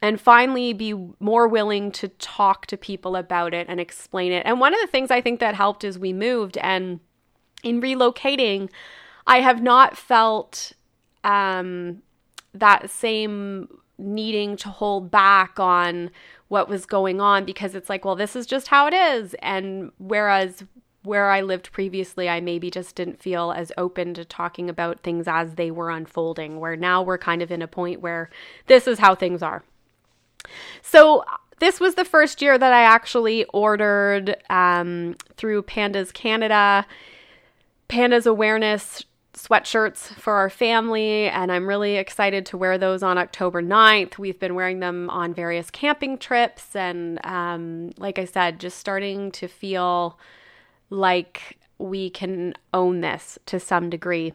and 0.00 0.20
finally 0.20 0.72
be 0.72 0.94
more 1.20 1.46
willing 1.46 1.92
to 1.92 2.08
talk 2.08 2.66
to 2.66 2.76
people 2.76 3.14
about 3.14 3.52
it 3.52 3.66
and 3.68 3.78
explain 3.78 4.32
it. 4.32 4.44
And 4.46 4.58
one 4.58 4.72
of 4.72 4.80
the 4.80 4.86
things 4.86 5.10
I 5.10 5.20
think 5.20 5.38
that 5.40 5.54
helped 5.54 5.84
is 5.84 5.98
we 5.98 6.12
moved 6.12 6.56
and 6.58 7.00
in 7.62 7.80
relocating, 7.80 8.68
I 9.26 9.40
have 9.40 9.62
not 9.62 9.96
felt 9.96 10.72
um, 11.22 12.02
that 12.54 12.90
same 12.90 13.68
needing 14.02 14.56
to 14.56 14.68
hold 14.68 15.10
back 15.10 15.58
on 15.58 16.10
what 16.48 16.68
was 16.68 16.84
going 16.84 17.20
on 17.20 17.44
because 17.44 17.74
it's 17.74 17.88
like, 17.88 18.04
well, 18.04 18.16
this 18.16 18.36
is 18.36 18.46
just 18.46 18.68
how 18.68 18.86
it 18.86 18.94
is. 18.94 19.34
And 19.40 19.90
whereas 19.98 20.64
where 21.02 21.30
I 21.30 21.40
lived 21.40 21.72
previously, 21.72 22.28
I 22.28 22.40
maybe 22.40 22.70
just 22.70 22.94
didn't 22.94 23.20
feel 23.20 23.52
as 23.52 23.72
open 23.76 24.14
to 24.14 24.24
talking 24.24 24.68
about 24.68 25.00
things 25.00 25.26
as 25.26 25.54
they 25.54 25.70
were 25.70 25.90
unfolding, 25.90 26.60
where 26.60 26.76
now 26.76 27.02
we're 27.02 27.18
kind 27.18 27.42
of 27.42 27.50
in 27.50 27.62
a 27.62 27.66
point 27.68 28.00
where 28.00 28.30
this 28.66 28.86
is 28.86 28.98
how 28.98 29.14
things 29.14 29.42
are. 29.42 29.64
So, 30.82 31.24
this 31.58 31.78
was 31.78 31.94
the 31.94 32.04
first 32.04 32.42
year 32.42 32.58
that 32.58 32.72
I 32.72 32.82
actually 32.82 33.44
ordered 33.46 34.36
um, 34.50 35.14
through 35.36 35.62
Pandas 35.62 36.12
Canada. 36.12 36.84
Pandas 37.88 38.26
Awareness 38.26 39.04
sweatshirts 39.34 40.14
for 40.14 40.34
our 40.34 40.50
family, 40.50 41.28
and 41.28 41.50
I'm 41.50 41.66
really 41.66 41.96
excited 41.96 42.44
to 42.46 42.56
wear 42.56 42.78
those 42.78 43.02
on 43.02 43.18
October 43.18 43.62
9th. 43.62 44.18
We've 44.18 44.38
been 44.38 44.54
wearing 44.54 44.80
them 44.80 45.08
on 45.10 45.32
various 45.32 45.70
camping 45.70 46.18
trips, 46.18 46.76
and 46.76 47.24
um, 47.24 47.92
like 47.96 48.18
I 48.18 48.24
said, 48.24 48.60
just 48.60 48.78
starting 48.78 49.30
to 49.32 49.48
feel 49.48 50.18
like 50.90 51.58
we 51.78 52.10
can 52.10 52.54
own 52.74 53.00
this 53.00 53.38
to 53.46 53.58
some 53.58 53.90
degree. 53.90 54.34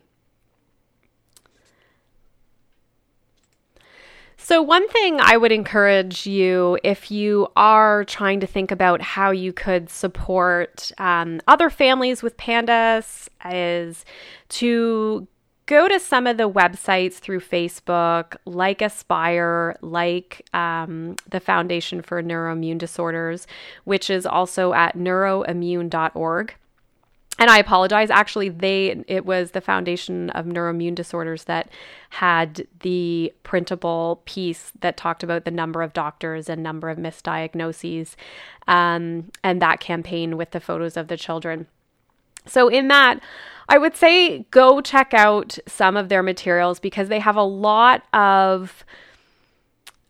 So, 4.39 4.61
one 4.61 4.87
thing 4.89 5.19
I 5.19 5.35
would 5.35 5.51
encourage 5.51 6.27
you 6.27 6.77
if 6.83 7.09
you 7.09 7.47
are 7.55 8.05
trying 8.05 8.39
to 8.39 8.47
think 8.47 8.71
about 8.71 9.01
how 9.01 9.31
you 9.31 9.51
could 9.51 9.89
support 9.89 10.91
um, 10.99 11.41
other 11.47 11.69
families 11.69 12.21
with 12.21 12.37
pandas 12.37 13.27
is 13.51 14.05
to 14.49 15.27
go 15.65 15.87
to 15.87 15.99
some 15.99 16.27
of 16.27 16.37
the 16.37 16.49
websites 16.49 17.15
through 17.15 17.41
Facebook, 17.41 18.37
like 18.45 18.81
Aspire, 18.81 19.75
like 19.81 20.47
um, 20.53 21.15
the 21.29 21.39
Foundation 21.39 22.01
for 22.01 22.23
Neuroimmune 22.23 22.77
Disorders, 22.77 23.47
which 23.83 24.09
is 24.09 24.25
also 24.25 24.73
at 24.73 24.95
neuroimmune.org 24.95 26.55
and 27.39 27.49
I 27.49 27.59
apologize. 27.59 28.09
Actually, 28.09 28.49
they 28.49 29.03
it 29.07 29.25
was 29.25 29.51
the 29.51 29.61
Foundation 29.61 30.29
of 30.31 30.45
Neuroimmune 30.45 30.95
Disorders 30.95 31.43
that 31.43 31.69
had 32.09 32.67
the 32.79 33.33
printable 33.43 34.21
piece 34.25 34.71
that 34.79 34.97
talked 34.97 35.23
about 35.23 35.45
the 35.45 35.51
number 35.51 35.81
of 35.81 35.93
doctors 35.93 36.49
and 36.49 36.63
number 36.63 36.89
of 36.89 36.97
misdiagnoses, 36.97 38.15
um, 38.67 39.31
and 39.43 39.61
that 39.61 39.79
campaign 39.79 40.35
with 40.37 40.51
the 40.51 40.59
photos 40.59 40.97
of 40.97 41.07
the 41.07 41.17
children. 41.17 41.67
So 42.45 42.69
in 42.69 42.87
that, 42.87 43.19
I 43.69 43.77
would 43.77 43.95
say 43.95 44.45
go 44.51 44.81
check 44.81 45.13
out 45.13 45.57
some 45.67 45.97
of 45.97 46.09
their 46.09 46.23
materials 46.23 46.79
because 46.79 47.09
they 47.09 47.19
have 47.19 47.35
a 47.35 47.43
lot 47.43 48.03
of 48.13 48.85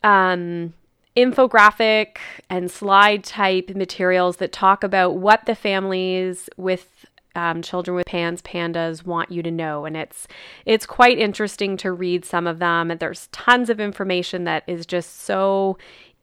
um, 0.04 0.74
infographic 1.16 2.18
and 2.50 2.70
slide 2.70 3.24
type 3.24 3.72
materials 3.76 4.38
that 4.38 4.52
talk 4.52 4.84
about 4.84 5.18
what 5.18 5.46
the 5.46 5.56
families 5.56 6.48
with 6.58 7.06
um, 7.38 7.62
children 7.62 7.96
with 7.96 8.08
pans 8.08 8.42
pandas 8.42 9.06
want 9.06 9.32
you 9.32 9.44
to 9.44 9.52
know 9.52 9.86
and 9.86 9.96
it's 9.96 10.28
it's 10.66 10.86
quite 10.86 11.18
interesting 11.18 11.78
to 11.78 11.92
read 11.92 12.26
some 12.26 12.48
of 12.48 12.60
them 12.60 12.90
and 12.92 13.00
there's 13.00 13.28
tons 13.28 13.70
of 13.70 13.80
information 13.80 14.44
that 14.44 14.64
is 14.68 14.86
just 14.86 15.22
so 15.22 15.78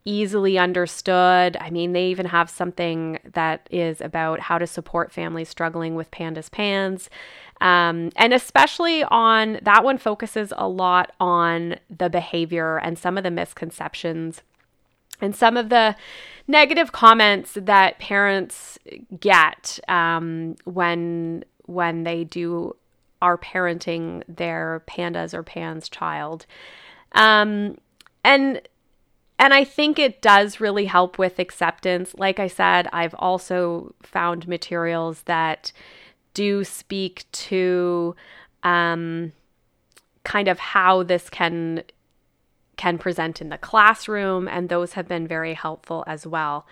easily 0.04 0.58
understood. 0.58 1.56
I 1.58 1.70
mean, 1.70 1.92
they 1.92 2.08
even 2.08 2.26
have 2.26 2.50
something 2.50 3.18
that 3.32 3.66
is 3.70 4.00
about 4.00 4.38
how 4.40 4.58
to 4.58 4.66
support 4.66 5.12
families 5.12 5.48
struggling 5.48 5.94
with 5.94 6.10
pandas 6.10 6.50
pans. 6.50 7.08
Um, 7.60 8.10
and 8.16 8.34
especially 8.34 9.04
on 9.04 9.60
that 9.62 9.84
one 9.84 9.96
focuses 9.96 10.52
a 10.56 10.68
lot 10.68 11.12
on 11.20 11.76
the 11.88 12.10
behavior 12.10 12.78
and 12.78 12.98
some 12.98 13.16
of 13.16 13.24
the 13.24 13.30
misconceptions 13.30 14.42
and 15.20 15.34
some 15.34 15.56
of 15.56 15.68
the 15.68 15.96
negative 16.46 16.92
comments 16.92 17.56
that 17.60 17.98
parents 17.98 18.78
get 19.18 19.78
um, 19.88 20.56
when 20.64 21.44
when 21.66 22.04
they 22.04 22.24
do 22.24 22.76
are 23.22 23.38
parenting 23.38 24.22
their 24.28 24.82
pandas 24.86 25.32
or 25.32 25.42
pans 25.42 25.88
child 25.88 26.46
um, 27.12 27.78
and 28.24 28.60
and 29.38 29.52
I 29.52 29.64
think 29.64 29.98
it 29.98 30.22
does 30.22 30.60
really 30.60 30.84
help 30.84 31.18
with 31.18 31.38
acceptance. 31.38 32.14
Like 32.16 32.38
I 32.38 32.46
said, 32.46 32.88
I've 32.92 33.14
also 33.18 33.94
found 34.02 34.46
materials 34.46 35.22
that 35.22 35.72
do 36.34 36.64
speak 36.64 37.24
to 37.32 38.14
um, 38.62 39.32
kind 40.22 40.48
of 40.48 40.58
how 40.58 41.02
this 41.02 41.28
can 41.28 41.82
can 42.76 42.98
present 42.98 43.40
in 43.40 43.48
the 43.48 43.58
classroom, 43.58 44.48
and 44.48 44.68
those 44.68 44.94
have 44.94 45.08
been 45.08 45.26
very 45.26 45.54
helpful 45.54 46.04
as 46.06 46.26
well. 46.26 46.66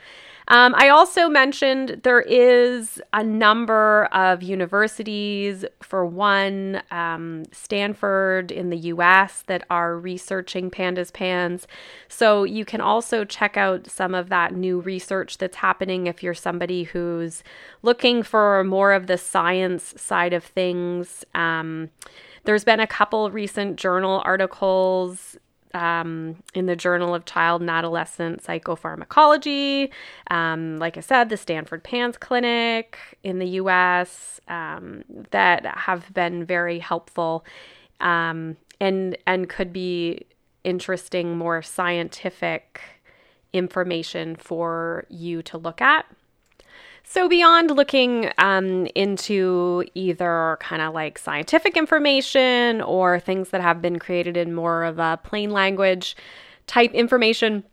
Um, 0.49 0.75
I 0.77 0.89
also 0.89 1.29
mentioned 1.29 2.01
there 2.03 2.21
is 2.21 3.01
a 3.13 3.23
number 3.23 4.07
of 4.13 4.43
universities, 4.43 5.65
for 5.81 6.05
one, 6.05 6.83
um, 6.91 7.45
Stanford 7.53 8.51
in 8.51 8.71
the 8.71 8.77
US, 8.77 9.45
that 9.47 9.65
are 9.71 9.97
researching 9.97 10.71
pandas 10.71 11.13
pans. 11.13 11.67
So 12.09 12.45
you 12.45 12.65
can 12.65 12.81
also 12.81 13.25
check 13.25 13.57
out 13.57 13.89
some 13.89 14.15
of 14.15 14.29
that 14.31 14.55
new 14.55 14.81
research 14.81 15.39
that's 15.39 15.57
happening 15.57 16.07
if 16.07 16.23
you're 16.23 16.35
somebody 16.35 16.85
who's 16.85 17.45
looking 17.83 18.23
for 18.23 18.65
more 18.65 18.93
of 18.93 19.07
the 19.07 19.19
science 19.19 19.95
side 19.97 20.33
of 20.33 20.45
things. 20.45 21.25
Um, 21.35 21.91
there's 22.45 22.65
been 22.65 22.81
a 22.81 22.87
couple 22.87 23.31
recent 23.31 23.77
journal 23.77 24.23
articles 24.25 25.37
um, 25.75 26.37
in 26.55 26.67
the 26.67 26.77
Journal 26.77 27.15
of 27.15 27.25
Child 27.25 27.63
and 27.63 27.71
Adolescent 27.71 28.43
Psychopharmacology. 28.43 29.91
Um, 30.31 30.79
like 30.79 30.97
I 30.97 31.01
said, 31.01 31.29
the 31.29 31.37
Stanford 31.37 31.83
PANS 31.83 32.17
Clinic 32.19 32.99
in 33.23 33.39
the 33.39 33.49
US 33.61 34.41
um, 34.49 35.05
that 35.31 35.65
have 35.67 36.13
been 36.13 36.45
very 36.45 36.79
helpful 36.79 37.45
um, 38.01 38.57
and, 38.81 39.17
and 39.27 39.49
could 39.49 39.73
be 39.73 40.27
interesting, 40.65 41.37
more 41.37 41.63
scientific 41.63 42.81
information 43.53 44.37
for 44.37 45.05
you 45.09 45.43
to 45.43 45.59
look 45.59 45.81
at. 45.81 46.07
So, 47.05 47.29
beyond 47.29 47.71
looking 47.71 48.31
um, 48.39 48.87
into 48.95 49.85
either 49.95 50.57
kind 50.61 50.81
of 50.81 50.95
like 50.95 51.19
scientific 51.19 51.77
information 51.77 52.81
or 52.81 53.21
things 53.21 53.51
that 53.51 53.61
have 53.61 53.83
been 53.83 53.99
created 53.99 54.37
in 54.37 54.55
more 54.55 54.85
of 54.85 54.99
a 54.99 55.19
plain 55.23 55.51
language 55.51 56.17
type 56.67 56.93
information, 56.93 57.65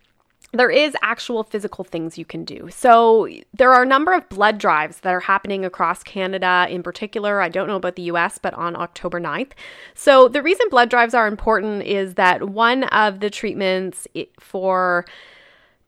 there 0.52 0.72
is 0.72 0.96
actual 1.04 1.44
physical 1.44 1.84
things 1.84 2.18
you 2.18 2.26
can 2.26 2.44
do. 2.44 2.70
So, 2.72 3.30
there 3.54 3.72
are 3.72 3.84
a 3.84 3.86
number 3.86 4.14
of 4.14 4.28
blood 4.30 4.58
drives 4.58 5.02
that 5.02 5.14
are 5.14 5.20
happening 5.20 5.64
across 5.64 6.02
Canada 6.04 6.66
in 6.70 6.82
particular. 6.82 7.40
I 7.40 7.50
don't 7.50 7.68
know 7.68 7.76
about 7.76 7.96
the 7.96 8.04
US, 8.04 8.40
but 8.40 8.54
on 8.56 8.76
October 8.76 9.22
9th. 9.22 9.52
So, 9.94 10.28
the 10.28 10.42
reason 10.42 10.68
blood 10.70 10.90
drives 10.90 11.14
are 11.14 11.28
important 11.28 11.84
is 11.84 12.16
that 12.16 12.50
one 12.50 12.86
of 12.86 13.20
the 13.20 13.30
treatments 13.30 14.08
for 14.40 15.06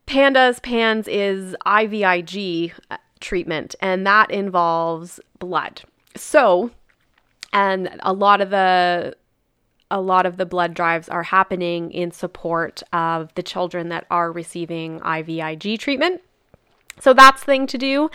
pandas, 0.06 0.62
pans 0.62 1.08
is 1.08 1.56
IVIG 1.66 2.72
treatment, 3.22 3.74
and 3.80 4.06
that 4.06 4.30
involves 4.30 5.18
blood. 5.38 5.82
So, 6.16 6.70
and 7.52 7.98
a 8.00 8.12
lot 8.12 8.40
of 8.40 8.50
the 8.50 9.16
a 9.90 10.00
lot 10.00 10.24
of 10.24 10.38
the 10.38 10.46
blood 10.46 10.72
drives 10.72 11.08
are 11.10 11.22
happening 11.22 11.90
in 11.90 12.10
support 12.10 12.82
of 12.94 13.32
the 13.34 13.42
children 13.42 13.90
that 13.90 14.06
are 14.10 14.32
receiving 14.32 15.00
IVIG 15.00 15.78
treatment. 15.78 16.22
So 17.00 17.12
that's 17.12 17.42
thing 17.42 17.66
to 17.68 17.78
do. 17.78 18.10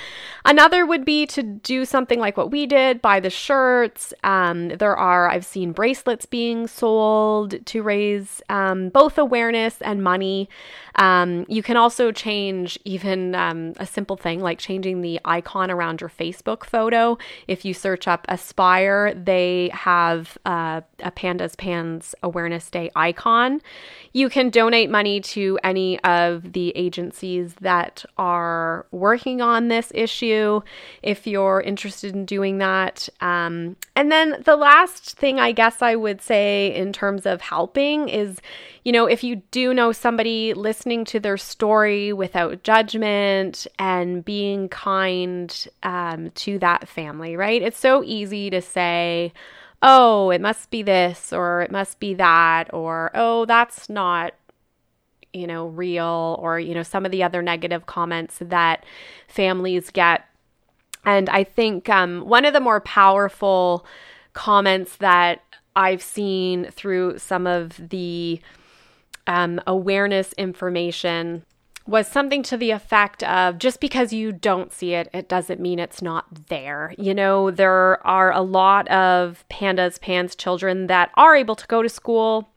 Another 0.46 0.86
would 0.86 1.04
be 1.04 1.26
to 1.28 1.44
do 1.44 1.84
something 1.84 2.20
like 2.20 2.38
what 2.38 2.52
we 2.52 2.66
did, 2.66 3.02
buy 3.02 3.20
the 3.20 3.30
shirts. 3.30 4.14
Um, 4.24 4.70
there 4.70 4.96
are, 4.96 5.30
I've 5.30 5.46
seen 5.46 5.72
bracelets 5.72 6.26
being 6.26 6.68
sold 6.68 7.66
to 7.66 7.82
raise 7.82 8.42
um, 8.50 8.90
both 8.90 9.18
awareness 9.18 9.82
and 9.82 10.04
money. 10.04 10.48
Um, 10.96 11.46
you 11.48 11.62
can 11.62 11.78
also 11.78 12.12
change 12.12 12.80
even 12.86 13.36
um, 13.36 13.74
a 13.78 13.86
simple 13.86 14.18
thing 14.18 14.40
like 14.40 14.58
changing 14.58 15.02
the 15.02 15.20
icon 15.26 15.70
around 15.70 16.02
your 16.02 16.10
Facebook 16.10 16.66
photo. 16.66 17.18
If 17.48 17.66
you 17.66 17.74
search 17.74 18.08
up 18.08 18.26
Aspire, 18.30 19.14
they 19.14 19.70
have 19.74 20.38
uh, 20.46 20.82
a 21.00 21.12
Pandas 21.12 21.58
Pans 21.58 22.16
Awareness 22.24 22.70
Day 22.72 22.90
icon. 22.96 23.62
You 24.14 24.30
can 24.30 24.50
donate 24.50 24.90
money 24.90 25.22
to 25.22 25.60
any 25.64 26.00
of 26.04 26.54
the 26.54 26.76
agencies 26.76 27.54
that 27.62 28.04
are 28.18 28.67
working 28.92 29.42
on 29.42 29.68
this 29.68 29.92
issue 29.94 30.62
if 31.02 31.26
you're 31.28 31.62
interested 31.62 32.14
in 32.14 32.26
doing 32.26 32.58
that. 32.58 33.10
Um, 33.22 33.76
and 33.96 34.12
then 34.12 34.42
the 34.46 34.56
last 34.56 35.18
thing 35.18 35.40
I 35.40 35.52
guess 35.52 35.82
I 35.82 35.96
would 35.96 36.22
say 36.22 36.76
in 36.76 36.94
terms 36.94 37.26
of 37.26 37.42
helping 37.42 38.10
is 38.10 38.42
you 38.88 38.94
know, 38.94 39.06
if 39.06 39.22
you 39.22 39.42
do 39.52 39.74
know 39.74 39.92
somebody 39.92 40.54
listening 40.54 41.04
to 41.04 41.20
their 41.20 41.36
story 41.36 42.14
without 42.14 42.64
judgment 42.64 43.68
and 43.78 44.24
being 44.24 44.70
kind 44.70 45.68
um, 45.84 46.32
to 46.36 46.58
that 46.60 46.88
family, 46.88 47.36
right? 47.36 47.62
It's 47.62 47.78
so 47.78 48.02
easy 48.06 48.50
to 48.50 48.62
say, 48.62 49.34
oh, 49.82 50.30
it 50.30 50.40
must 50.40 50.70
be 50.70 50.84
this 50.84 51.34
or 51.34 51.64
it 51.64 51.70
must 51.70 52.00
be 52.00 52.14
that, 52.14 52.74
or 52.74 53.12
oh, 53.14 53.44
that's 53.44 53.90
not 53.90 54.34
you 55.34 55.48
know, 55.48 55.68
real, 55.68 56.38
or, 56.40 56.60
you 56.60 56.74
know, 56.74 56.84
some 56.84 57.06
of 57.06 57.12
the 57.12 57.24
other 57.24 57.42
negative 57.42 57.86
comments 57.86 58.38
that 58.42 58.86
families 59.28 59.90
get. 59.90 60.26
And 61.06 61.30
I 61.30 61.44
think 61.44 61.90
um, 61.90 62.22
one 62.22 62.46
of 62.46 62.54
the 62.54 62.60
more 62.60 62.82
powerful 62.82 63.86
comments 64.34 64.98
that 64.98 65.44
I've 65.76 66.02
seen 66.02 66.72
through 66.72 67.20
some 67.20 67.48
of 67.48 67.90
the 67.90 68.42
um, 69.28 69.62
awareness 69.68 70.34
information 70.34 71.44
was 71.86 72.08
something 72.08 72.44
to 72.44 72.58
the 72.58 72.72
effect 72.72 73.24
of 73.24 73.58
just 73.58 73.80
because 73.80 74.12
you 74.12 74.32
don't 74.32 74.74
see 74.74 74.94
it, 74.94 75.10
it 75.14 75.30
doesn't 75.30 75.62
mean 75.62 75.80
it's 75.80 76.02
not 76.02 76.48
there. 76.48 76.94
You 76.98 77.14
know, 77.14 77.50
there 77.50 78.06
are 78.06 78.34
a 78.34 78.42
lot 78.42 78.88
of 78.90 79.46
pandas, 79.50 80.00
pans 80.00 80.36
children 80.36 80.88
that 80.88 81.12
are 81.16 81.36
able 81.36 81.56
to 81.56 81.68
go 81.68 81.82
to 81.82 81.90
school 81.90 82.50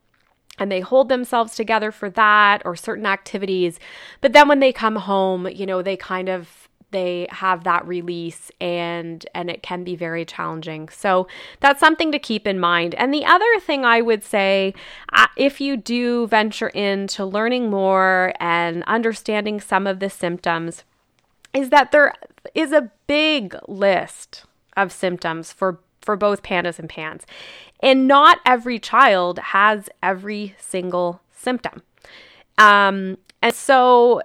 and 0.59 0.71
they 0.71 0.81
hold 0.81 1.09
themselves 1.09 1.55
together 1.55 1.91
for 1.91 2.09
that 2.09 2.61
or 2.65 2.75
certain 2.75 3.05
activities. 3.05 3.79
But 4.19 4.33
then 4.33 4.47
when 4.47 4.59
they 4.59 4.73
come 4.73 4.97
home, 4.97 5.47
you 5.47 5.65
know, 5.65 5.81
they 5.81 5.97
kind 5.97 6.29
of 6.29 6.69
they 6.91 7.25
have 7.29 7.63
that 7.63 7.87
release 7.87 8.51
and 8.59 9.25
and 9.33 9.49
it 9.49 9.63
can 9.63 9.83
be 9.83 9.95
very 9.95 10.25
challenging 10.25 10.89
so 10.89 11.27
that's 11.59 11.79
something 11.79 12.11
to 12.11 12.19
keep 12.19 12.45
in 12.45 12.59
mind 12.59 12.93
and 12.95 13.13
the 13.13 13.25
other 13.25 13.59
thing 13.59 13.83
i 13.85 14.01
would 14.01 14.23
say 14.23 14.73
uh, 15.13 15.27
if 15.37 15.59
you 15.59 15.75
do 15.75 16.27
venture 16.27 16.67
into 16.69 17.25
learning 17.25 17.69
more 17.69 18.33
and 18.39 18.83
understanding 18.87 19.59
some 19.59 19.87
of 19.87 19.99
the 19.99 20.09
symptoms 20.09 20.83
is 21.53 21.69
that 21.69 21.91
there 21.91 22.13
is 22.53 22.71
a 22.71 22.91
big 23.07 23.55
list 23.67 24.45
of 24.77 24.91
symptoms 24.91 25.51
for 25.51 25.79
for 26.01 26.15
both 26.15 26.43
pandas 26.43 26.79
and 26.79 26.89
pans. 26.89 27.25
And 27.79 28.07
not 28.07 28.39
every 28.45 28.79
child 28.79 29.39
has 29.39 29.89
every 30.01 30.55
single 30.59 31.21
symptom. 31.31 31.81
Um, 32.57 33.17
and 33.41 33.53
so 33.53 34.21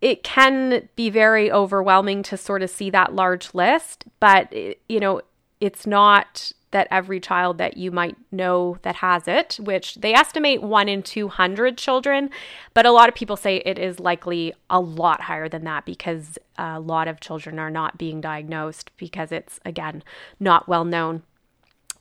it 0.00 0.22
can 0.22 0.88
be 0.94 1.10
very 1.10 1.50
overwhelming 1.50 2.22
to 2.24 2.36
sort 2.36 2.62
of 2.62 2.70
see 2.70 2.90
that 2.90 3.14
large 3.14 3.54
list, 3.54 4.04
but 4.20 4.52
you 4.88 5.00
know, 5.00 5.22
it's 5.60 5.86
not 5.86 6.52
that 6.76 6.88
every 6.90 7.18
child 7.18 7.56
that 7.56 7.78
you 7.78 7.90
might 7.90 8.18
know 8.30 8.76
that 8.82 8.96
has 8.96 9.26
it, 9.26 9.58
which 9.62 9.94
they 9.94 10.12
estimate 10.12 10.60
1 10.60 10.90
in 10.90 11.02
200 11.02 11.78
children, 11.78 12.28
but 12.74 12.84
a 12.84 12.90
lot 12.90 13.08
of 13.08 13.14
people 13.14 13.34
say 13.34 13.62
it 13.64 13.78
is 13.78 13.98
likely 13.98 14.52
a 14.68 14.78
lot 14.78 15.22
higher 15.22 15.48
than 15.48 15.64
that 15.64 15.86
because 15.86 16.38
a 16.58 16.78
lot 16.78 17.08
of 17.08 17.18
children 17.18 17.58
are 17.58 17.70
not 17.70 17.96
being 17.96 18.20
diagnosed 18.20 18.90
because 18.98 19.32
it's 19.32 19.58
again 19.64 20.02
not 20.38 20.68
well 20.68 20.84
known. 20.84 21.22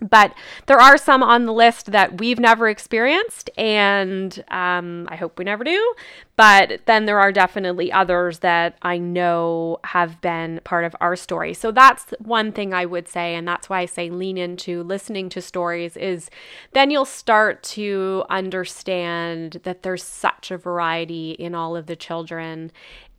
But 0.02 0.34
there 0.66 0.80
are 0.80 0.98
some 0.98 1.24
on 1.24 1.46
the 1.46 1.54
list 1.54 1.92
that 1.92 2.20
we've 2.20 2.40
never 2.40 2.68
experienced, 2.68 3.50
and 3.58 4.44
um, 4.50 5.08
I 5.10 5.16
hope 5.16 5.40
we 5.40 5.46
never 5.46 5.64
do. 5.64 5.94
But 6.36 6.82
then 6.86 7.06
there 7.06 7.20
are 7.20 7.32
definitely 7.32 7.94
others 7.94 8.40
that 8.40 8.78
I 8.82 8.98
know 8.98 9.80
have 9.86 10.20
been 10.20 10.60
part 10.66 10.84
of 10.84 10.96
our 11.00 11.16
story. 11.16 11.54
So 11.54 11.72
that's 11.72 12.14
one 12.20 12.52
thing 12.52 12.74
I 12.74 12.86
would 12.86 13.08
say, 13.08 13.36
and 13.36 13.48
that's 13.48 13.70
why 13.70 13.80
I 13.80 13.86
say 13.86 14.10
lean 14.10 14.38
into 14.38 14.84
listening 14.84 15.30
to 15.30 15.42
stories, 15.42 15.96
is 15.96 16.30
then 16.74 16.92
you'll 16.92 17.06
start 17.06 17.64
to 17.64 18.26
understand 18.30 19.62
that 19.64 19.84
there's 19.84 20.04
such 20.04 20.52
a 20.52 20.58
variety 20.58 21.32
in 21.32 21.56
all 21.56 21.76
of 21.78 21.86
the 21.86 21.96
children 21.96 22.72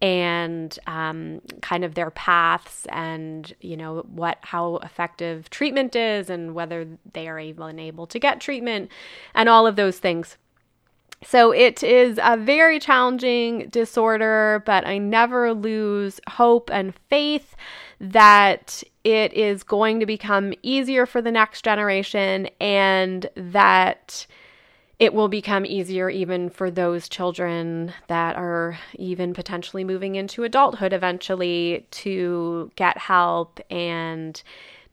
and 0.03 0.79
um, 0.87 1.41
kind 1.63 1.85
of 1.85 1.95
their 1.95 2.11
paths 2.11 2.87
and 2.91 3.55
you 3.61 3.77
know 3.77 4.05
what 4.09 4.39
how 4.43 4.77
effective 4.79 5.49
treatment 5.51 5.97
is 5.97 6.29
and 6.29 6.55
whether 6.55 6.87
they 7.13 7.29
are 7.29 7.39
able 7.39 7.65
and 7.65 7.81
able 7.81 8.07
to 8.07 8.19
get 8.19 8.41
treatment 8.41 8.91
and 9.35 9.49
all 9.49 9.67
of 9.67 9.77
those 9.77 9.99
things. 9.99 10.37
So 11.25 11.51
it 11.51 11.83
is 11.83 12.21
a 12.23 12.37
very 12.37 12.79
challenging 12.79 13.69
disorder 13.71 14.63
but 14.67 14.87
i 14.87 14.99
never 14.99 15.55
lose 15.55 16.21
hope 16.29 16.71
and 16.71 16.95
faith 17.09 17.57
that 17.99 18.83
it 19.03 19.33
is 19.33 19.63
going 19.63 20.01
to 20.01 20.07
become 20.07 20.53
easier 20.63 21.07
for 21.07 21.23
the 21.23 21.33
next 21.33 21.65
generation 21.65 22.49
and 22.61 23.31
that 23.35 24.27
it 24.99 25.13
will 25.13 25.29
become 25.29 25.67
easier 25.67 26.09
even 26.09 26.49
for 26.49 26.71
those 26.71 27.09
children 27.09 27.93
that 28.09 28.37
are 28.37 28.79
even 28.95 29.35
potentially 29.35 29.85
moving 29.85 30.15
into 30.15 30.45
adulthood 30.45 30.93
eventually 30.93 31.87
to 31.91 32.71
get 32.77 32.97
help 32.97 33.61
and 33.71 34.43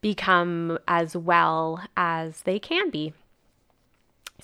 become 0.01 0.77
as 0.87 1.15
well 1.15 1.81
as 1.95 2.41
they 2.41 2.59
can 2.59 2.89
be. 2.89 3.13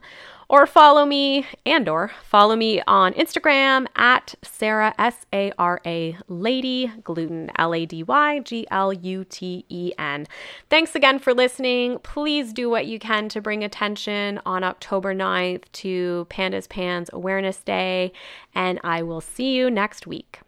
or 0.50 0.66
follow 0.66 1.06
me 1.06 1.46
and 1.64 1.88
or 1.88 2.10
follow 2.24 2.56
me 2.56 2.82
on 2.88 3.14
Instagram 3.14 3.86
at 3.94 4.34
Sarah 4.42 4.92
S 4.98 5.24
A 5.32 5.52
R 5.56 5.80
A 5.86 6.16
Lady 6.26 6.90
Gluten 7.04 7.52
L 7.56 7.72
A 7.72 7.86
D 7.86 8.02
Y 8.02 8.40
G 8.40 8.66
L 8.68 8.92
U 8.92 9.24
T 9.24 9.64
E 9.68 9.92
N. 9.96 10.26
Thanks 10.68 10.96
again 10.96 11.20
for 11.20 11.32
listening. 11.32 12.00
Please 12.00 12.52
do 12.52 12.68
what 12.68 12.86
you 12.86 12.98
can 12.98 13.28
to 13.28 13.40
bring 13.40 13.62
attention 13.62 14.40
on 14.44 14.64
October 14.64 15.14
9th 15.14 15.62
to 15.72 16.26
Pandas 16.28 16.68
Pans 16.68 17.08
Awareness 17.12 17.58
Day, 17.58 18.12
and 18.52 18.80
I 18.82 19.04
will 19.04 19.20
see 19.20 19.54
you 19.54 19.70
next 19.70 20.08
week. 20.08 20.40